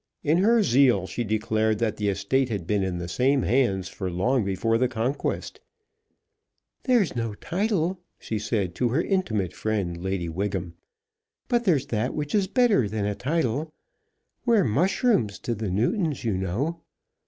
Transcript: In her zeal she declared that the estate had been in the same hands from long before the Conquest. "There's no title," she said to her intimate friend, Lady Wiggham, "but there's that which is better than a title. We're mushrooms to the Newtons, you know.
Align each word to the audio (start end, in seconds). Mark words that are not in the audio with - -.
In 0.23 0.39
her 0.39 0.63
zeal 0.63 1.05
she 1.05 1.23
declared 1.23 1.77
that 1.77 1.97
the 1.97 2.09
estate 2.09 2.49
had 2.49 2.65
been 2.65 2.81
in 2.81 2.97
the 2.97 3.07
same 3.07 3.43
hands 3.43 3.87
from 3.87 4.17
long 4.17 4.43
before 4.43 4.79
the 4.79 4.87
Conquest. 4.87 5.59
"There's 6.85 7.15
no 7.15 7.35
title," 7.35 7.99
she 8.17 8.39
said 8.39 8.73
to 8.73 8.89
her 8.89 9.01
intimate 9.03 9.53
friend, 9.53 9.95
Lady 10.03 10.27
Wiggham, 10.27 10.73
"but 11.47 11.65
there's 11.65 11.85
that 11.93 12.15
which 12.15 12.33
is 12.33 12.47
better 12.47 12.89
than 12.89 13.05
a 13.05 13.13
title. 13.13 13.69
We're 14.43 14.63
mushrooms 14.63 15.37
to 15.41 15.53
the 15.53 15.69
Newtons, 15.69 16.23
you 16.23 16.35
know. 16.35 16.81